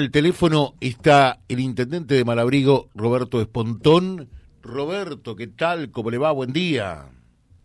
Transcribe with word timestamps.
El 0.00 0.12
teléfono 0.12 0.74
está 0.80 1.40
el 1.48 1.58
intendente 1.58 2.14
de 2.14 2.24
Malabrigo, 2.24 2.88
Roberto 2.94 3.40
Espontón. 3.40 4.28
Roberto, 4.62 5.34
¿qué 5.34 5.48
tal? 5.48 5.90
¿Cómo 5.90 6.12
le 6.12 6.18
va? 6.18 6.30
Buen 6.30 6.52
día. 6.52 7.06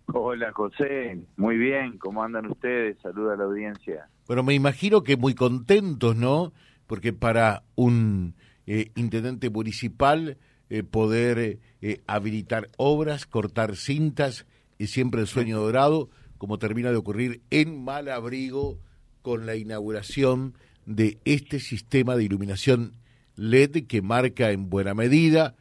Hola 0.08 0.52
José, 0.52 1.20
muy 1.38 1.58
bien, 1.58 2.00
¿cómo 2.00 2.24
andan 2.24 2.48
ustedes? 2.48 2.98
Saluda 3.04 3.36
a 3.36 3.38
la 3.38 3.44
audiencia. 3.44 4.10
Bueno, 4.26 4.42
me 4.42 4.56
imagino 4.56 5.04
que 5.04 5.16
muy 5.16 5.36
contentos, 5.36 6.16
¿no? 6.16 6.54
Porque 6.88 7.14
para 7.14 7.62
un 7.76 8.34
eh, 8.66 8.90
intendente 8.96 9.52
municipal 9.52 10.40
eh, 10.72 10.82
poder 10.82 11.60
eh, 11.84 12.02
habilitar 12.08 12.70
obras, 12.78 13.28
cortar 13.28 13.76
cintas, 13.76 14.48
es 14.80 14.90
siempre 14.90 15.22
el 15.22 15.28
sueño 15.28 15.60
dorado, 15.60 16.10
como 16.40 16.58
termina 16.58 16.90
de 16.90 16.98
ocurrir 16.98 17.44
en 17.52 17.84
Malabrigo 17.84 18.80
con 19.22 19.46
la 19.46 19.56
inauguración 19.56 20.56
de 20.86 21.18
este 21.26 21.60
sistema 21.60 22.16
de 22.16 22.24
iluminación 22.24 22.94
LED 23.36 23.88
que 23.88 24.02
marca 24.02 24.52
en 24.52 24.70
buena 24.70 24.94
medida 24.94 25.56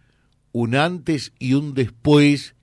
un 0.52 0.74
antes 0.74 1.32
y 1.38 1.54
un 1.54 1.74
después 1.74 2.54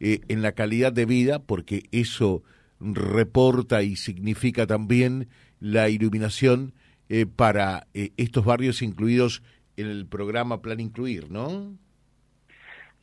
eh, 0.00 0.20
en 0.28 0.42
la 0.42 0.52
calidad 0.52 0.92
de 0.92 1.04
vida, 1.04 1.40
porque 1.40 1.84
eso 1.92 2.42
reporta 2.80 3.82
y 3.82 3.96
significa 3.96 4.66
también 4.66 5.28
la 5.60 5.88
iluminación 5.88 6.72
eh, 7.08 7.26
para 7.26 7.86
eh, 7.94 8.10
estos 8.16 8.44
barrios 8.44 8.82
incluidos 8.82 9.42
en 9.76 9.86
el 9.86 10.06
programa 10.06 10.62
Plan 10.62 10.80
Incluir, 10.80 11.30
¿no? 11.30 11.76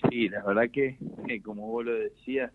Sí, 0.09 0.29
la 0.29 0.43
verdad 0.43 0.69
que, 0.71 0.97
como 1.43 1.67
vos 1.67 1.85
lo 1.85 1.93
decías, 1.93 2.51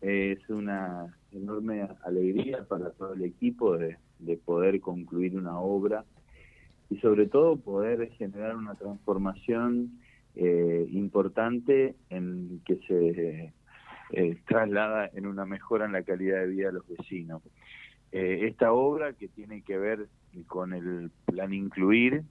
es 0.00 0.38
una 0.48 1.16
enorme 1.32 1.86
alegría 2.04 2.64
para 2.64 2.90
todo 2.90 3.14
el 3.14 3.22
equipo 3.22 3.76
de, 3.76 3.96
de 4.18 4.36
poder 4.36 4.80
concluir 4.80 5.36
una 5.36 5.58
obra 5.58 6.04
y 6.90 6.96
sobre 6.98 7.26
todo 7.26 7.56
poder 7.56 8.10
generar 8.12 8.56
una 8.56 8.74
transformación 8.74 10.00
eh, 10.34 10.86
importante 10.90 11.96
en 12.10 12.60
que 12.64 12.76
se 12.86 13.52
eh, 14.10 14.36
traslada 14.46 15.10
en 15.12 15.26
una 15.26 15.46
mejora 15.46 15.86
en 15.86 15.92
la 15.92 16.02
calidad 16.02 16.40
de 16.40 16.46
vida 16.46 16.66
de 16.68 16.74
los 16.74 16.86
vecinos. 16.86 17.42
Eh, 18.12 18.46
esta 18.46 18.72
obra 18.72 19.14
que 19.14 19.28
tiene 19.28 19.62
que 19.62 19.76
ver 19.76 20.08
con 20.46 20.74
el 20.74 21.10
plan 21.24 21.52
Incluir, 21.52 22.22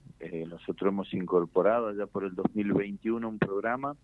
nosotros 0.48 0.90
hemos 0.90 1.12
incorporado 1.12 1.92
ya 1.92 2.06
por 2.06 2.24
el 2.24 2.34
2021 2.34 3.28
un 3.28 3.38
programa 3.38 3.96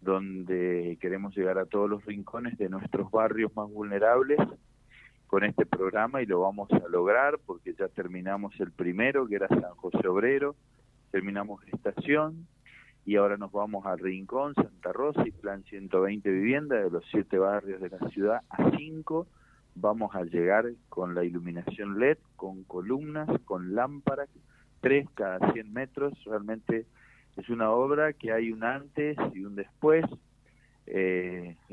donde 0.00 0.96
queremos 1.00 1.36
llegar 1.36 1.58
a 1.58 1.66
todos 1.66 1.88
los 1.88 2.04
rincones 2.04 2.56
de 2.58 2.68
nuestros 2.68 3.10
barrios 3.10 3.54
más 3.56 3.68
vulnerables 3.70 4.38
con 5.30 5.44
este 5.44 5.64
programa 5.64 6.20
y 6.20 6.26
lo 6.26 6.40
vamos 6.40 6.68
a 6.72 6.88
lograr 6.88 7.38
porque 7.46 7.72
ya 7.78 7.86
terminamos 7.86 8.52
el 8.58 8.72
primero, 8.72 9.28
que 9.28 9.36
era 9.36 9.46
San 9.46 9.76
José 9.76 10.08
Obrero, 10.08 10.56
terminamos 11.12 11.62
estación 11.68 12.48
y 13.06 13.14
ahora 13.14 13.36
nos 13.36 13.52
vamos 13.52 13.86
a 13.86 13.94
Rincón, 13.94 14.56
Santa 14.56 14.92
Rosa 14.92 15.22
y 15.24 15.30
Plan 15.30 15.62
120 15.62 16.28
Vivienda 16.28 16.82
de 16.82 16.90
los 16.90 17.04
siete 17.12 17.38
barrios 17.38 17.80
de 17.80 17.90
la 17.90 18.08
ciudad 18.08 18.40
a 18.50 18.76
cinco. 18.76 19.28
Vamos 19.76 20.16
a 20.16 20.24
llegar 20.24 20.64
con 20.88 21.14
la 21.14 21.22
iluminación 21.22 22.00
LED, 22.00 22.18
con 22.34 22.64
columnas, 22.64 23.28
con 23.44 23.76
lámparas, 23.76 24.28
tres 24.80 25.08
cada 25.14 25.52
100 25.52 25.72
metros. 25.72 26.12
Realmente 26.24 26.86
es 27.36 27.48
una 27.50 27.70
obra 27.70 28.14
que 28.14 28.32
hay 28.32 28.50
un 28.50 28.64
antes 28.64 29.16
y 29.32 29.44
un 29.44 29.54
después 29.54 30.04
eh, 30.86 31.19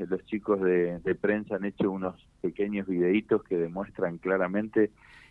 los 0.08 0.24
chicos 0.26 0.60
de, 0.60 1.00
prensa 1.20 1.56
han 1.56 1.64
hecho 1.64 1.90
unos 1.90 2.14
pequeños 2.40 2.86
videitos 2.86 3.42
que 3.44 3.56
demuestran 3.56 4.18
claramente 4.18 4.90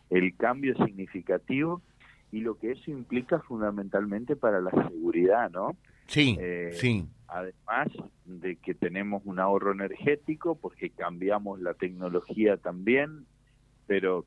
el 0.10 0.36
cambio 0.36 0.76
significativo 0.86 1.82
y 2.32 2.42
lo 2.42 2.58
que 2.58 2.72
eso 2.72 2.92
implica 2.92 3.40
fundamentalmente 3.40 4.36
para 4.36 4.62
la 4.62 4.72
seguridad, 4.72 5.50
¿no? 5.52 5.76
Sí, 6.08 6.38
eh, 6.40 6.72
sí. 6.74 7.06
Además 7.28 7.88
de 8.26 8.56
que 8.58 8.74
tenemos 8.74 9.22
un 9.26 9.40
ahorro 9.40 9.72
energético, 9.72 10.56
porque 10.56 10.90
cambiamos 10.90 11.60
la 11.60 11.74
tecnología 11.74 12.58
también, 12.58 13.26
pero 13.86 14.26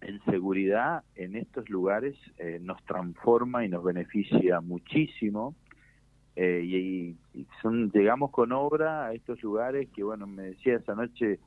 en 0.00 0.22
seguridad 0.24 1.04
en 1.14 1.36
estos 1.36 1.68
lugares 1.68 2.16
eh, 2.38 2.58
nos 2.60 2.82
transforma 2.84 3.64
y 3.64 3.68
nos 3.68 3.84
beneficia 3.84 4.60
muchísimo 4.60 5.54
eh, 6.42 6.64
y, 7.34 7.46
son, 7.60 7.90
llegamos 7.90 8.30
con 8.30 8.50
obra 8.52 9.08
a 9.08 9.12
estos 9.12 9.42
lugares 9.42 9.90
que, 9.94 10.02
bueno, 10.02 10.26
me 10.26 10.44
decía 10.44 10.76
esa 10.76 10.94
noche 10.94 11.38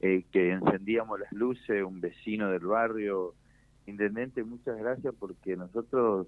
eh, 0.00 0.24
que 0.32 0.50
encendíamos 0.50 1.20
las 1.20 1.30
luces, 1.30 1.84
un 1.84 2.00
vecino 2.00 2.50
del 2.50 2.66
barrio, 2.66 3.34
intendente, 3.86 4.42
muchas 4.42 4.76
gracias 4.78 5.14
porque 5.16 5.56
nosotros 5.56 6.26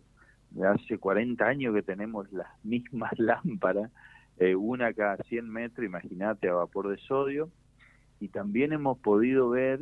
hace 0.64 0.96
40 0.96 1.44
años 1.44 1.74
que 1.74 1.82
tenemos 1.82 2.32
las 2.32 2.46
mismas 2.64 3.18
lámparas, 3.18 3.90
eh, 4.38 4.54
una 4.54 4.92
cada 4.92 5.16
100 5.16 5.50
metros, 5.50 5.84
imagínate, 5.84 6.48
a 6.48 6.54
vapor 6.54 6.90
de 6.90 6.98
sodio, 6.98 7.50
y 8.20 8.28
también 8.28 8.72
hemos 8.72 8.96
podido 8.98 9.50
ver 9.50 9.80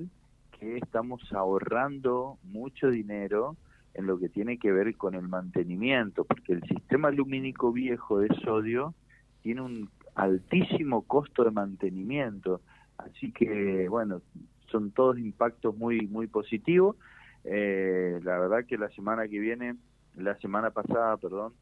que 0.59 0.79
estamos 0.79 1.21
ahorrando 1.35 2.39
mucho 2.45 2.89
dinero 2.89 3.59
en 3.95 4.07
lo 4.07 4.19
que 4.19 4.29
tiene 4.29 4.59
que 4.59 4.73
ver 4.73 4.97
con 4.97 5.15
el 5.15 5.29
mantenimiento, 5.29 6.25
porque 6.25 6.55
el 6.55 6.63
sistema 6.65 7.11
lumínico 7.11 7.73
viejo 7.73 8.21
de 8.21 8.29
sodio 8.43 8.95
tiene 9.43 9.61
un 9.61 9.91
altísimo 10.15 11.03
costo 11.03 11.45
de 11.45 11.51
mantenimiento, 11.51 12.61
así 12.99 13.33
que 13.33 13.89
bueno, 13.89 14.23
son 14.71 14.91
todos 14.91 15.19
impactos 15.19 15.77
muy 15.77 16.07
muy 16.07 16.27
positivos. 16.27 16.97
Eh, 17.45 18.21
la 18.23 18.39
verdad 18.39 18.65
que 18.67 18.79
la 18.79 18.89
semana 18.91 19.29
que 19.29 19.39
viene, 19.39 19.77
la 20.17 20.37
semana 20.39 20.71
pasada, 20.71 21.17
perdón, 21.17 21.53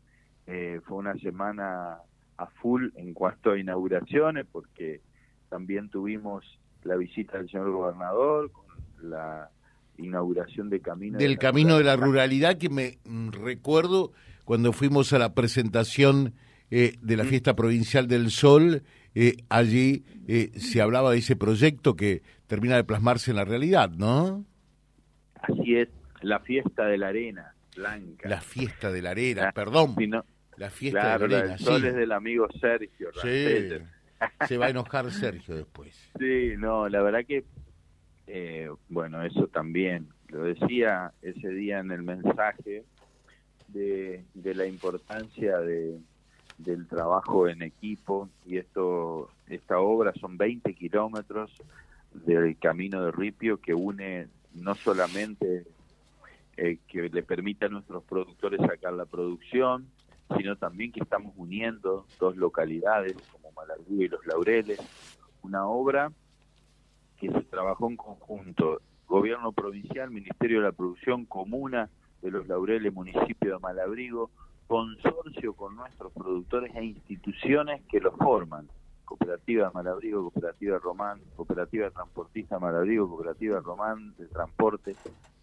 eh, 0.46 0.80
fue 0.84 0.98
una 0.98 1.14
semana 1.14 1.98
a 2.36 2.46
full 2.46 2.88
en 2.96 3.14
cuanto 3.14 3.52
a 3.52 3.58
inauguraciones, 3.58 4.46
porque 4.50 5.00
también 5.48 5.88
tuvimos 5.88 6.44
la 6.84 6.96
visita 6.96 7.38
del 7.38 7.50
señor 7.50 7.70
gobernador 7.70 8.50
con 8.52 8.66
la 9.10 9.50
inauguración 10.00 10.70
de 10.70 10.80
camino 10.80 11.18
del 11.18 11.38
camino 11.38 11.78
de 11.78 11.84
la 11.84 11.96
ruralidad. 11.96 12.58
Que 12.58 12.68
me 12.68 12.98
mm, 13.04 13.30
recuerdo 13.30 14.12
cuando 14.44 14.72
fuimos 14.72 15.12
a 15.12 15.18
la 15.18 15.34
presentación 15.34 16.34
eh, 16.70 16.94
de 17.02 17.16
la 17.16 17.24
fiesta 17.24 17.54
provincial 17.54 18.06
del 18.06 18.30
Sol 18.30 18.82
eh, 19.14 19.38
allí 19.48 20.04
eh, 20.28 20.52
se 20.56 20.80
hablaba 20.80 21.10
de 21.10 21.18
ese 21.18 21.34
proyecto 21.34 21.96
que 21.96 22.22
termina 22.46 22.76
de 22.76 22.84
plasmarse 22.84 23.32
en 23.32 23.38
la 23.38 23.44
realidad 23.44 23.90
no 23.90 24.44
así 25.34 25.76
es 25.76 25.88
la 26.22 26.38
fiesta 26.38 26.84
de 26.86 26.98
la 26.98 27.08
arena 27.08 27.54
blanca. 27.74 28.28
La 28.28 28.40
fiesta 28.40 28.92
de 28.92 29.02
la 29.02 29.10
arena 29.10 29.50
perdón. 29.52 29.96
la 30.56 30.70
fiesta 30.70 31.18
de 31.18 31.28
la 31.28 31.38
arena 31.38 31.54
el 31.54 31.58
sol 31.58 31.84
es 31.84 31.94
del 31.96 32.12
amigo 32.12 32.46
Sergio 32.60 33.10
sí. 33.20 33.68
se 34.46 34.56
va 34.56 34.66
a 34.66 34.70
enojar 34.70 35.10
Sergio 35.10 35.56
después. 35.56 36.10
Sí 36.20 36.54
no 36.56 36.88
la 36.88 37.02
verdad 37.02 37.24
que 37.26 37.44
eh, 38.32 38.70
bueno, 38.88 39.24
eso 39.24 39.48
también, 39.48 40.06
lo 40.28 40.44
decía 40.44 41.12
ese 41.20 41.48
día 41.48 41.80
en 41.80 41.90
el 41.90 42.04
mensaje 42.04 42.84
de, 43.66 44.24
la 44.34 44.66
importancia 44.66 45.58
de, 45.58 45.98
del 46.58 46.86
trabajo 46.86 47.48
en 47.48 47.62
equipo 47.62 48.28
y 48.46 48.58
esto 48.58 49.30
esta 49.48 49.80
obra 49.80 50.12
son 50.20 50.36
20 50.36 50.74
kilómetros 50.74 51.50
del 52.12 52.56
camino 52.56 53.02
de 53.04 53.10
Ripio 53.10 53.60
que 53.60 53.74
une 53.74 54.28
no 54.54 54.76
solamente 54.76 55.66
eh, 56.56 56.78
que 56.86 57.08
le 57.08 57.24
permite 57.24 57.66
a 57.66 57.68
nuestros 57.68 58.04
productores 58.04 58.60
sacar 58.60 58.92
la 58.92 59.06
producción, 59.06 59.88
sino 60.36 60.54
también 60.54 60.92
que 60.92 61.00
estamos 61.00 61.34
uniendo 61.36 62.06
dos 62.20 62.36
localidades 62.36 63.16
como 63.32 63.50
Malargüe 63.50 64.04
y 64.04 64.08
Los 64.08 64.24
Laureles, 64.24 64.78
una 65.42 65.66
obra 65.66 66.12
que 67.20 67.30
se 67.30 67.42
trabajó 67.42 67.88
en 67.88 67.96
conjunto, 67.96 68.80
gobierno 69.06 69.52
provincial, 69.52 70.10
Ministerio 70.10 70.60
de 70.60 70.66
la 70.66 70.72
Producción, 70.72 71.26
Comuna 71.26 71.90
de 72.22 72.30
los 72.30 72.48
Laureles, 72.48 72.92
municipio 72.92 73.52
de 73.52 73.58
Malabrigo, 73.58 74.30
consorcio 74.66 75.52
con 75.52 75.76
nuestros 75.76 76.12
productores 76.12 76.74
e 76.74 76.84
instituciones 76.84 77.82
que 77.88 78.00
los 78.00 78.14
forman. 78.16 78.68
Cooperativa 79.04 79.70
Malabrigo, 79.74 80.30
Cooperativa 80.30 80.78
Román, 80.78 81.20
Cooperativa 81.36 81.90
Transportista 81.90 82.58
Malabrigo, 82.58 83.08
Cooperativa 83.08 83.60
Román 83.60 84.14
de 84.16 84.26
Transporte, 84.26 84.96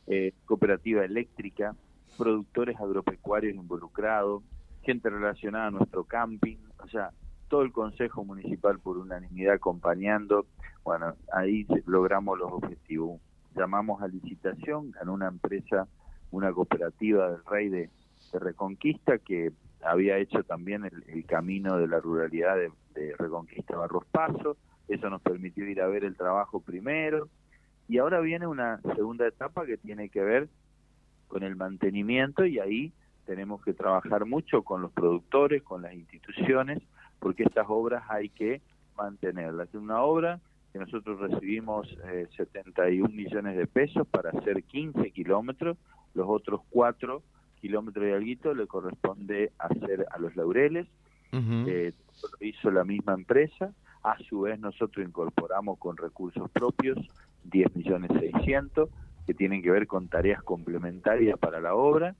eh, 0.07 0.34
Cooperativa 0.46 1.04
Eléctrica, 1.04 1.75
productores 2.18 2.80
agropecuarios 2.80 3.54
involucrados, 3.56 4.42
gente 4.81 5.10
relacionada 5.10 5.68
a 5.68 5.72
nuestro 5.72 6.06
camping, 6.06 6.57
o 6.81 6.88
sea, 6.88 7.12
todo 7.48 7.62
el 7.62 7.72
Consejo 7.72 8.24
Municipal 8.24 8.80
por 8.80 8.98
unanimidad 8.98 9.56
acompañando. 9.56 10.46
Bueno, 10.84 11.16
ahí 11.34 11.66
logramos 11.86 12.38
los 12.38 12.52
objetivos. 12.52 13.22
Llamamos 13.56 14.02
a 14.02 14.08
licitación, 14.08 14.92
ganó 14.92 15.14
una 15.14 15.28
empresa, 15.28 15.88
una 16.32 16.52
cooperativa 16.52 17.32
del 17.32 17.46
Rey 17.46 17.70
de, 17.70 17.90
Reconquista 18.34 19.18
que 19.20 19.54
había 19.82 20.18
hecho 20.18 20.44
también 20.44 20.84
el, 20.84 21.26
camino 21.26 21.78
de 21.78 21.88
la 21.88 22.00
ruralidad 22.00 22.58
de, 22.58 23.16
Reconquista 23.18 23.78
Barros 23.78 24.06
Paso. 24.12 24.58
Eso 24.88 25.10
nos 25.10 25.22
permitió 25.22 25.68
ir 25.68 25.82
a 25.82 25.88
ver 25.88 26.04
el 26.04 26.16
trabajo 26.16 26.60
primero. 26.60 27.30
Y 27.88 28.00
ahora 28.00 28.20
viene 28.20 28.48
una 28.48 28.82
segunda 28.96 29.26
etapa 29.28 29.66
que 29.66 29.78
tiene 29.78 30.10
que 30.10 30.22
ver 30.22 30.50
con 31.28 31.44
el 31.44 31.56
mantenimiento 31.56 32.46
y 32.46 32.60
ahí 32.60 32.94
tenemos 33.26 33.62
que 33.62 33.74
trabajar 33.74 34.26
mucho 34.26 34.64
con 34.64 34.82
los 34.82 34.92
productores, 34.92 35.62
con 35.64 35.82
las 35.82 35.94
instituciones, 35.94 36.82
porque 37.19 37.44
estas 37.44 37.66
obras 37.69 38.04
hay 38.10 38.30
que 38.30 38.62
mantenerlas. 38.96 39.69
Es 39.69 39.75
una 39.75 40.02
obra 40.02 40.40
que 40.74 40.80
nosotros 40.80 41.19
recibimos 41.19 41.88
71 42.36 43.08
millones 43.10 43.58
de 43.58 43.68
pesos 43.68 44.08
para 44.08 44.31
hacer 44.31 44.64
15 44.64 45.12
kilómetros, 45.12 45.78
los 46.14 46.28
otros 46.28 46.62
4 46.69 47.22
kilómetros 47.62 48.06
de 48.06 48.14
alguito 48.14 48.54
le 48.54 48.68
corresponde 48.68 49.52
hacer 49.58 50.06
a 50.12 50.19
los 50.19 50.36
laureles, 50.36 50.88
lo 51.31 52.46
hizo 52.46 52.72
la 52.72 52.84
misma 52.84 53.14
empresa, 53.14 53.74
a 54.04 54.18
su 54.30 54.42
vez 54.42 54.60
nosotros 54.60 55.06
incorporamos 55.06 55.78
con 55.80 55.98
recursos 55.98 56.50
propios 56.52 56.98
10 57.46 57.75
millones 57.75 58.12
600 58.19 58.90
que 59.25 59.34
tienen 59.34 59.62
que 59.62 59.72
ver 59.72 59.88
con 59.88 60.08
tareas 60.08 60.42
complementarias 60.44 61.38
para 61.38 61.60
la 61.60 61.75
obra, 61.75 62.16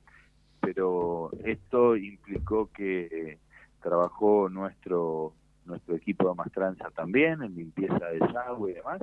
pero 0.59 1.31
esto 1.45 1.95
implicó 1.95 2.69
que 2.73 3.07
eh, 3.11 3.38
trabajó 3.81 4.50
nuestro 4.50 5.33
nuestro 5.65 5.95
equipo 5.95 6.29
de 6.29 6.35
Mastranza 6.35 6.89
también 6.91 7.44
en 7.44 7.56
limpieza 7.56 8.00
de 8.07 8.19
desagüe 8.19 8.71
y 8.71 8.75
demás. 8.75 9.01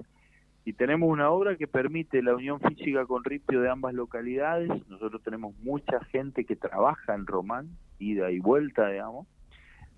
Y 0.64 0.72
tenemos 0.72 1.10
una 1.10 1.30
obra 1.30 1.56
que 1.56 1.66
permite 1.66 2.22
la 2.22 2.34
unión 2.34 2.58
física 2.58 3.04
con 3.04 3.22
Ripio 3.22 3.60
de 3.60 3.68
ambas 3.68 3.92
localidades. 3.92 4.70
Nosotros 4.88 5.22
tenemos 5.22 5.54
mucha 5.58 6.02
gente 6.06 6.46
que 6.46 6.56
trabaja 6.56 7.14
en 7.14 7.26
Román, 7.26 7.68
ida 7.98 8.30
y 8.30 8.38
vuelta, 8.38 8.88
digamos, 8.88 9.26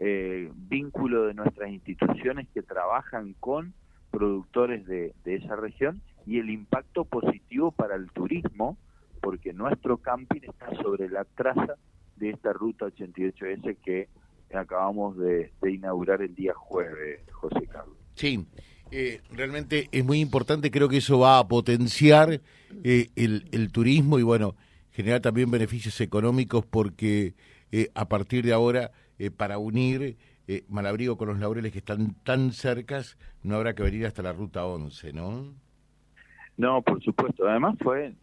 eh, 0.00 0.50
vínculo 0.54 1.26
de 1.26 1.34
nuestras 1.34 1.70
instituciones 1.70 2.48
que 2.52 2.62
trabajan 2.62 3.34
con 3.38 3.74
productores 4.10 4.86
de, 4.86 5.14
esa 5.24 5.56
región 5.56 6.00
y 6.26 6.38
el 6.38 6.50
impacto 6.50 7.04
positivo 7.04 7.70
para 7.70 7.94
el 7.94 8.10
turismo, 8.10 8.76
porque 9.22 9.52
nuestro 9.52 9.98
camping 9.98 10.40
está 10.42 10.74
sobre 10.82 11.08
la 11.08 11.24
traza 11.24 11.76
de 12.16 12.30
esta 12.30 12.52
ruta 12.52 12.86
88S 12.86 13.76
que 13.84 14.08
acabamos 14.54 15.16
de, 15.18 15.50
inaugurar 15.68 16.22
el 16.22 16.34
día 16.34 16.54
jueves, 16.54 17.20
José 17.32 17.66
Carlos. 17.66 17.96
Sí, 18.14 18.46
eh, 18.90 19.20
realmente 19.32 19.88
es 19.92 20.04
muy 20.04 20.20
importante, 20.20 20.70
creo 20.70 20.88
que 20.88 20.98
eso 20.98 21.18
va 21.18 21.38
a 21.38 21.48
potenciar 21.48 22.40
eh, 22.84 23.08
el, 23.16 23.48
el, 23.52 23.72
turismo 23.72 24.18
y 24.18 24.22
bueno, 24.22 24.54
generar 24.92 25.20
también 25.20 25.50
beneficios 25.50 26.00
económicos 26.00 26.64
porque 26.64 27.34
a 27.94 28.08
partir 28.08 28.44
de 28.44 28.52
ahora 28.52 28.92
eh, 29.18 29.30
para 29.30 29.58
unir 29.58 30.16
eh, 30.46 30.64
Malabrigo 30.68 31.16
con 31.16 31.28
los 31.28 31.38
Laureles 31.38 31.72
que 31.72 31.78
están 31.78 32.14
tan 32.22 32.52
cercas, 32.52 33.18
no 33.42 33.56
habrá 33.56 33.74
que 33.74 33.82
venir 33.82 34.06
hasta 34.06 34.22
la 34.22 34.32
ruta 34.32 34.66
11, 34.66 35.12
¿no? 35.12 35.54
No, 36.56 36.82
por 36.82 37.02
supuesto. 37.02 37.46
Además 37.46 37.76
fue 37.82 38.14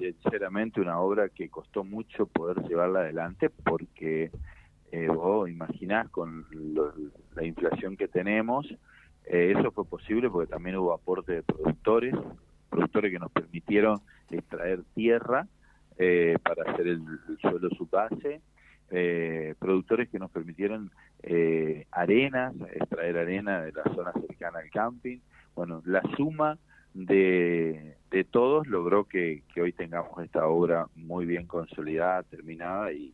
sinceramente 0.00 0.80
una 0.80 0.98
obra 0.98 1.28
que 1.28 1.48
costó 1.48 1.84
mucho 1.84 2.26
poder 2.26 2.62
llevarla 2.68 3.00
adelante 3.00 3.50
porque 3.50 4.30
eh, 4.92 5.08
vos 5.08 5.48
imaginás 5.48 6.08
con 6.10 6.46
la 7.34 7.44
inflación 7.44 7.96
que 7.96 8.08
tenemos, 8.08 8.66
eh, 9.24 9.54
eso 9.56 9.70
fue 9.72 9.84
posible 9.84 10.30
porque 10.30 10.50
también 10.50 10.76
hubo 10.76 10.92
aporte 10.92 11.32
de 11.32 11.42
productores, 11.42 12.14
productores 12.70 13.12
que 13.12 13.18
nos 13.18 13.32
permitieron 13.32 14.00
extraer 14.30 14.82
tierra 14.94 15.46
para 16.42 16.70
hacer 16.70 16.88
el, 16.88 17.00
el 17.28 17.38
suelo 17.40 17.70
su 17.70 17.86
base 17.86 18.42
eh, 18.90 19.54
productores 19.58 20.08
que 20.08 20.18
nos 20.18 20.30
permitieron 20.30 20.90
eh, 21.22 21.86
arenas, 21.90 22.54
extraer 22.74 23.18
arena 23.18 23.62
de 23.62 23.72
la 23.72 23.84
zona 23.94 24.12
cercana 24.12 24.60
al 24.60 24.70
camping. 24.70 25.18
Bueno, 25.54 25.82
la 25.84 26.02
suma 26.16 26.58
de, 26.94 27.96
de 28.10 28.24
todos 28.24 28.66
logró 28.66 29.04
que, 29.04 29.42
que 29.52 29.62
hoy 29.62 29.72
tengamos 29.72 30.22
esta 30.22 30.46
obra 30.46 30.86
muy 30.94 31.26
bien 31.26 31.46
consolidada, 31.46 32.22
terminada 32.22 32.92
y 32.92 33.12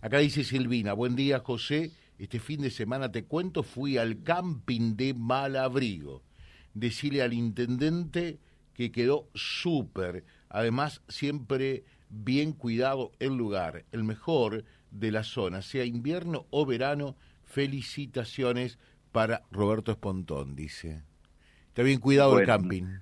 Acá 0.00 0.18
dice 0.18 0.42
Silvina, 0.44 0.92
buen 0.92 1.14
día 1.14 1.38
José, 1.40 1.92
este 2.18 2.40
fin 2.40 2.62
de 2.62 2.70
semana 2.70 3.12
te 3.12 3.24
cuento, 3.24 3.62
fui 3.62 3.98
al 3.98 4.22
camping 4.22 4.96
de 4.96 5.14
Malabrigo. 5.14 6.22
Decirle 6.74 7.22
al 7.22 7.32
intendente 7.32 8.38
que 8.74 8.92
quedó 8.92 9.28
súper, 9.34 10.24
además 10.48 11.02
siempre 11.08 11.84
bien 12.10 12.52
cuidado 12.52 13.12
el 13.18 13.36
lugar, 13.36 13.84
el 13.92 14.04
mejor 14.04 14.64
de 14.90 15.10
la 15.10 15.22
zona, 15.22 15.62
sea 15.62 15.84
invierno 15.84 16.46
o 16.50 16.66
verano. 16.66 17.16
Felicitaciones 17.44 18.78
para 19.12 19.42
Roberto 19.52 19.92
Espontón, 19.92 20.56
dice. 20.56 21.02
Está 21.68 21.82
bien 21.82 22.00
cuidado 22.00 22.38
el 22.38 22.46
camping. 22.46 22.98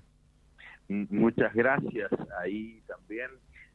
Muchas 0.88 1.54
gracias. 1.54 2.10
Ahí 2.40 2.82
también, 2.86 3.30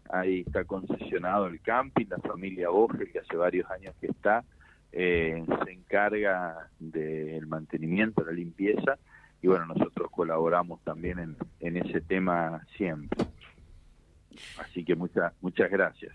ahí 0.09 0.43
está 0.45 0.65
concesionado 0.65 1.47
el 1.47 1.61
camping, 1.61 2.07
la 2.09 2.19
familia 2.19 2.69
Boge, 2.69 3.11
que 3.11 3.19
hace 3.19 3.35
varios 3.35 3.69
años 3.71 3.95
que 4.01 4.07
está, 4.07 4.43
eh, 4.91 5.43
se 5.63 5.71
encarga 5.71 6.69
del 6.79 7.45
mantenimiento, 7.47 8.25
la 8.25 8.31
limpieza, 8.31 8.97
y 9.41 9.47
bueno, 9.47 9.67
nosotros 9.67 10.09
colaboramos 10.11 10.83
también 10.83 11.19
en, 11.19 11.37
en 11.59 11.77
ese 11.77 12.01
tema 12.01 12.65
siempre. 12.75 13.25
Así 14.59 14.83
que 14.83 14.95
muchas 14.95 15.33
muchas 15.41 15.69
gracias. 15.69 16.13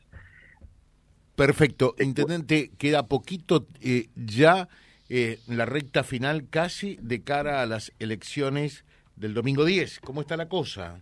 Perfecto. 1.36 1.94
Intendente, 1.98 2.70
queda 2.78 3.06
poquito 3.06 3.66
eh, 3.80 4.08
ya 4.14 4.68
eh, 5.08 5.38
la 5.48 5.66
recta 5.66 6.04
final 6.04 6.48
casi 6.48 6.96
de 7.00 7.22
cara 7.22 7.62
a 7.62 7.66
las 7.66 7.92
elecciones 7.98 8.84
del 9.16 9.34
domingo 9.34 9.64
10. 9.64 10.00
¿Cómo 10.00 10.20
está 10.20 10.36
la 10.36 10.48
cosa? 10.48 11.00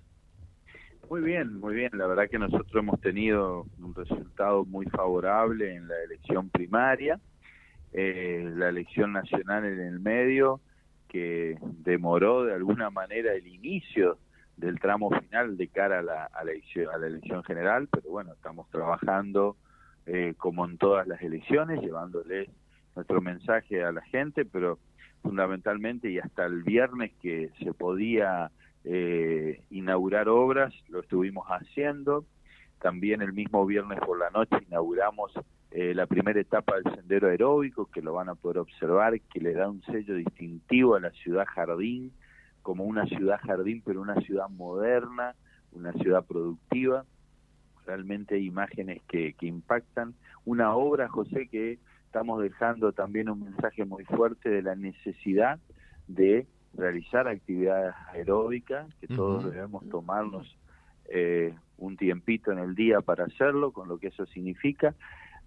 Muy 1.13 1.21
bien, 1.21 1.61
muy 1.61 1.75
bien. 1.75 1.91
La 1.93 2.07
verdad 2.07 2.31
que 2.31 2.39
nosotros 2.39 2.73
hemos 2.75 2.99
tenido 3.03 3.67
un 3.79 3.95
resultado 3.95 4.65
muy 4.65 4.87
favorable 4.87 5.75
en 5.75 5.87
la 5.87 5.95
elección 6.05 6.49
primaria, 6.49 7.21
eh, 7.93 8.51
la 8.57 8.71
elección 8.71 9.13
nacional 9.13 9.67
en 9.67 9.79
el 9.79 10.01
medio, 10.01 10.63
que 11.09 11.59
demoró 11.61 12.45
de 12.45 12.55
alguna 12.55 12.89
manera 12.89 13.35
el 13.35 13.47
inicio 13.47 14.17
del 14.57 14.81
tramo 14.81 15.11
final 15.11 15.59
de 15.59 15.69
cara 15.69 15.99
a 15.99 16.03
la, 16.03 16.25
a 16.25 16.45
la, 16.45 16.53
elección, 16.53 16.89
a 16.89 16.97
la 16.97 17.09
elección 17.09 17.45
general, 17.45 17.91
pero 17.93 18.09
bueno, 18.09 18.33
estamos 18.33 18.71
trabajando 18.71 19.59
eh, 20.07 20.33
como 20.39 20.65
en 20.65 20.79
todas 20.79 21.07
las 21.07 21.21
elecciones, 21.21 21.83
llevándole 21.83 22.49
nuestro 22.97 23.21
mensaje 23.21 23.85
a 23.85 23.93
la 23.93 24.01
gente, 24.01 24.47
pero 24.47 24.79
fundamentalmente 25.21 26.11
y 26.11 26.21
hasta 26.21 26.47
el 26.47 26.63
viernes 26.63 27.13
que 27.21 27.51
se 27.63 27.75
podía 27.75 28.51
eh, 28.85 29.63
inaugurar 29.71 30.29
obras, 30.29 30.75
lo 30.89 31.01
estuvimos 31.01 31.47
haciendo. 31.47 32.25
También 32.81 33.23
el 33.23 33.33
mismo 33.33 33.65
viernes 33.65 34.01
por 34.01 34.19
la 34.19 34.31
noche 34.31 34.57
inauguramos 34.67 35.33
eh, 35.71 35.95
la 35.95 36.07
primera 36.07 36.41
etapa 36.41 36.77
del 36.77 36.95
sendero 36.95 37.29
aeróbico, 37.29 37.87
que 37.87 38.03
lo 38.03 38.13
van 38.13 38.29
a 38.29 38.35
poder 38.35 38.59
observar, 38.59 39.19
que 39.21 39.41
le 39.41 39.55
da 39.55 39.71
un 39.71 39.83
sello 39.83 40.15
distintivo 40.17 40.97
a 40.97 41.01
la 41.01 41.11
ciudad 41.11 41.47
jardín, 41.47 42.13
como 42.63 42.85
una 42.85 43.07
ciudad 43.07 43.41
jardín, 43.41 43.83
pero 43.85 44.01
una 44.01 44.21
ciudad 44.23 44.49
moderna, 44.49 45.35
una 45.73 45.93
ciudad 45.95 46.25
productiva, 46.25 47.05
realmente 47.87 48.39
imágenes 48.39 49.01
que, 49.09 49.35
que 49.35 49.47
impactan. 49.47 50.15
Una 50.45 50.75
obra, 50.75 51.09
José, 51.09 51.49
que 51.49 51.79
estamos 52.07 52.43
dejando 52.43 52.93
también 52.93 53.31
un 53.31 53.41
mensaje 53.41 53.85
muy 53.85 54.05
fuerte 54.05 54.51
de 54.51 54.63
la 54.63 54.75
necesidad 54.75 55.59
de 56.09 56.47
realizar 56.75 57.29
actividades 57.29 57.95
aeróbicas, 58.13 58.93
que 58.97 59.09
todos 59.09 59.45
debemos 59.45 59.89
tomarnos 59.89 60.57
eh, 61.07 61.55
un 61.79 61.97
tiempito 61.97 62.53
en 62.53 62.59
el 62.59 62.75
día 62.75 63.01
para 63.01 63.25
hacerlo, 63.25 63.73
con 63.73 63.89
lo 63.89 63.99
que 63.99 64.09
eso 64.09 64.27
significa. 64.27 64.95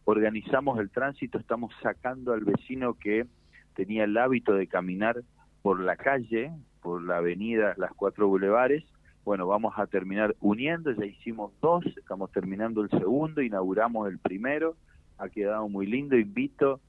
Organizamos 0.03 0.79
el 0.79 0.91
tránsito, 0.91 1.37
estamos 1.37 1.73
sacando 1.81 2.33
al 2.33 2.43
vecino 2.43 2.93
que 2.93 3.25
tenía 3.73 4.03
el 4.03 4.17
hábito 4.17 4.53
de 4.53 4.67
caminar 4.67 5.23
por 5.61 5.79
la 5.79 5.95
calle, 5.95 6.51
por 6.81 7.01
la 7.01 7.17
avenida 7.17 7.73
Las 7.77 7.91
Cuatro 7.93 8.27
Bulevares. 8.27 8.83
Bueno, 9.23 9.47
vamos 9.47 9.73
a 9.77 9.87
terminar 9.87 10.35
uniendo, 10.39 10.91
ya 10.91 11.05
hicimos 11.05 11.51
dos, 11.59 11.83
estamos 11.97 12.31
terminando 12.31 12.81
el 12.81 12.89
segundo, 12.91 13.41
inauguramos 13.41 14.07
el 14.07 14.19
primero, 14.19 14.75
ha 15.17 15.29
quedado 15.29 15.67
muy 15.67 15.87
lindo, 15.87 16.15
invito 16.15 16.79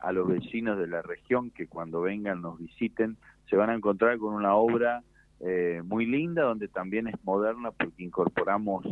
a 0.00 0.10
los 0.10 0.26
vecinos 0.26 0.76
de 0.78 0.88
la 0.88 1.02
región 1.02 1.50
que 1.50 1.68
cuando 1.68 2.00
vengan 2.00 2.42
nos 2.42 2.58
visiten, 2.58 3.16
se 3.48 3.56
van 3.56 3.70
a 3.70 3.74
encontrar 3.74 4.18
con 4.18 4.34
una 4.34 4.54
obra 4.54 5.02
eh, 5.40 5.82
muy 5.84 6.06
linda, 6.06 6.42
donde 6.42 6.68
también 6.68 7.08
es 7.08 7.14
moderna 7.24 7.70
porque 7.70 8.02
incorporamos 8.02 8.84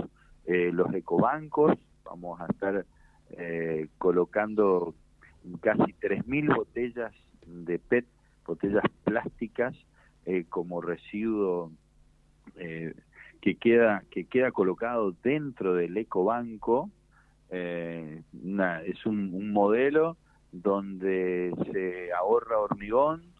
eh, 0.46 0.70
los 0.72 0.92
ecobancos, 0.94 1.78
vamos 2.04 2.40
a 2.40 2.46
estar 2.46 2.84
eh, 3.30 3.88
colocando 3.98 4.94
casi 5.60 5.94
3.000 6.00 6.54
botellas 6.54 7.12
de 7.46 7.78
PET, 7.78 8.06
botellas 8.46 8.84
plásticas, 9.04 9.74
eh, 10.24 10.44
como 10.48 10.80
residuo 10.80 11.72
eh, 12.56 12.94
que 13.40 13.56
queda 13.56 14.04
que 14.10 14.24
queda 14.26 14.52
colocado 14.52 15.12
dentro 15.22 15.74
del 15.74 15.96
ecobanco. 15.96 16.90
Eh, 17.50 18.22
es 18.86 19.04
un, 19.04 19.52
modelo 19.52 20.16
donde 20.52 21.52
se 21.72 22.12
ahorra 22.12 22.58
hormigón 22.58 23.31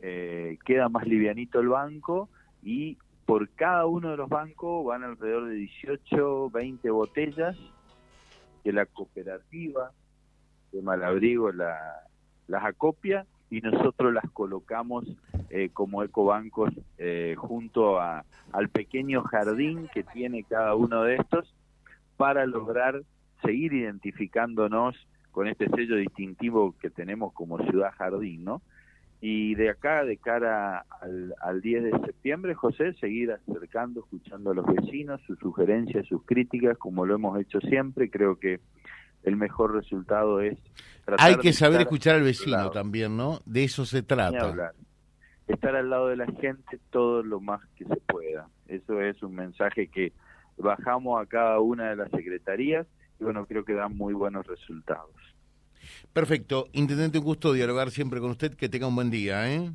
eh, 0.00 0.58
queda 0.64 0.88
más 0.88 1.06
livianito 1.06 1.60
el 1.60 1.68
banco 1.68 2.28
y 2.62 2.98
por 3.24 3.48
cada 3.50 3.86
uno 3.86 4.10
de 4.10 4.16
los 4.16 4.28
bancos 4.28 4.84
van 4.84 5.04
alrededor 5.04 5.48
de 5.48 5.54
18 5.54 6.50
20 6.50 6.90
botellas 6.90 7.56
que 8.62 8.72
la 8.72 8.86
cooperativa 8.86 9.92
de 10.72 10.82
Malabrigo 10.82 11.52
la, 11.52 11.76
las 12.46 12.64
acopia 12.64 13.26
y 13.50 13.60
nosotros 13.60 14.12
las 14.12 14.28
colocamos 14.32 15.04
eh, 15.50 15.70
como 15.72 16.02
ecobancos 16.02 16.72
eh, 16.98 17.34
junto 17.38 18.00
al 18.00 18.68
pequeño 18.72 19.22
jardín 19.22 19.88
que 19.92 20.02
tiene 20.02 20.42
cada 20.42 20.74
uno 20.74 21.02
de 21.02 21.16
estos 21.16 21.54
para 22.16 22.46
lograr 22.46 23.02
seguir 23.42 23.72
identificándonos 23.72 24.96
con 25.30 25.46
este 25.46 25.68
sello 25.68 25.96
distintivo 25.96 26.74
que 26.80 26.90
tenemos 26.90 27.32
como 27.34 27.58
ciudad 27.58 27.92
jardín, 27.96 28.44
¿no? 28.44 28.62
Y 29.20 29.54
de 29.54 29.70
acá, 29.70 30.04
de 30.04 30.18
cara 30.18 30.84
al, 31.00 31.34
al 31.40 31.60
10 31.60 31.84
de 31.84 31.90
septiembre, 32.04 32.54
José, 32.54 32.92
seguir 32.94 33.32
acercando, 33.32 34.00
escuchando 34.00 34.50
a 34.50 34.54
los 34.54 34.66
vecinos, 34.66 35.20
sus 35.26 35.38
sugerencias, 35.38 36.06
sus 36.06 36.24
críticas, 36.24 36.76
como 36.76 37.06
lo 37.06 37.14
hemos 37.14 37.40
hecho 37.40 37.60
siempre. 37.60 38.10
Creo 38.10 38.38
que 38.38 38.60
el 39.22 39.36
mejor 39.36 39.74
resultado 39.74 40.40
es... 40.40 40.58
Hay 41.18 41.36
que 41.36 41.52
saber 41.52 41.80
escuchar 41.80 42.16
al 42.16 42.22
vecino 42.22 42.70
también, 42.70 43.16
¿no? 43.16 43.40
De 43.44 43.64
eso 43.64 43.84
se 43.84 44.02
trata. 44.02 44.74
Estar 45.48 45.76
al 45.76 45.90
lado 45.90 46.08
de 46.08 46.16
la 46.16 46.26
gente 46.26 46.78
todo 46.90 47.22
lo 47.22 47.40
más 47.40 47.60
que 47.76 47.84
se 47.84 47.96
pueda. 47.96 48.48
Eso 48.66 49.00
es 49.00 49.22
un 49.22 49.34
mensaje 49.34 49.88
que 49.88 50.12
bajamos 50.56 51.20
a 51.20 51.26
cada 51.26 51.60
una 51.60 51.90
de 51.90 51.96
las 51.96 52.10
secretarías 52.10 52.86
y 53.20 53.24
bueno, 53.24 53.46
creo 53.46 53.64
que 53.64 53.74
dan 53.74 53.96
muy 53.96 54.14
buenos 54.14 54.46
resultados. 54.46 55.14
Perfecto. 56.12 56.68
Intendente, 56.72 57.18
un 57.18 57.24
gusto 57.24 57.52
dialogar 57.52 57.90
siempre 57.90 58.20
con 58.20 58.30
usted. 58.30 58.54
Que 58.54 58.68
tenga 58.68 58.86
un 58.86 58.94
buen 58.94 59.10
día. 59.10 59.52
¿eh? 59.52 59.70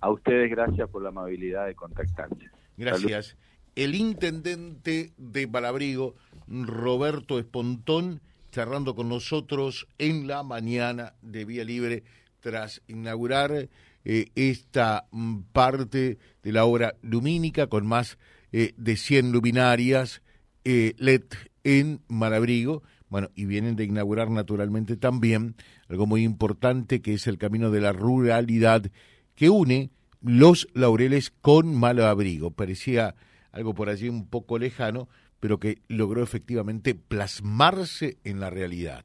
A 0.00 0.10
ustedes 0.10 0.50
gracias 0.50 0.88
por 0.88 1.02
la 1.02 1.08
amabilidad 1.08 1.66
de 1.66 1.74
contactarse. 1.74 2.50
Gracias. 2.76 3.36
El 3.74 3.94
intendente 3.94 5.12
de 5.16 5.48
Palabrigo, 5.48 6.14
Roberto 6.48 7.38
Espontón, 7.38 8.20
charlando 8.50 8.94
con 8.94 9.08
nosotros 9.08 9.86
en 9.98 10.26
la 10.26 10.42
mañana 10.42 11.14
de 11.22 11.44
Vía 11.44 11.64
Libre 11.64 12.02
tras 12.40 12.82
inaugurar 12.86 13.68
eh, 14.04 14.26
esta 14.34 15.06
mm, 15.10 15.40
parte 15.52 16.18
de 16.42 16.52
la 16.52 16.64
obra 16.64 16.94
lumínica 17.02 17.66
con 17.66 17.86
más 17.86 18.18
eh, 18.52 18.72
de 18.76 18.96
100 18.96 19.32
luminarias 19.32 20.22
eh, 20.64 20.94
LED 20.98 21.24
en 21.64 22.00
Malabrigo 22.08 22.82
bueno, 23.10 23.30
y 23.34 23.46
vienen 23.46 23.76
de 23.76 23.84
inaugurar 23.84 24.30
naturalmente 24.30 24.96
también 24.96 25.54
algo 25.88 26.06
muy 26.06 26.24
importante 26.24 27.00
que 27.00 27.14
es 27.14 27.26
el 27.26 27.38
camino 27.38 27.70
de 27.70 27.80
la 27.80 27.92
ruralidad 27.92 28.90
que 29.34 29.50
une 29.50 29.90
los 30.20 30.68
laureles 30.74 31.32
con 31.40 31.74
Malabrigo. 31.74 32.50
Parecía 32.50 33.14
algo 33.52 33.74
por 33.74 33.88
allí 33.88 34.08
un 34.08 34.26
poco 34.26 34.58
lejano, 34.58 35.08
pero 35.40 35.58
que 35.58 35.78
logró 35.88 36.22
efectivamente 36.22 36.94
plasmarse 36.94 38.18
en 38.24 38.40
la 38.40 38.50
realidad 38.50 39.04